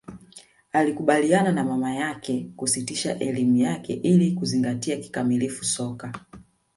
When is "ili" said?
3.93-4.31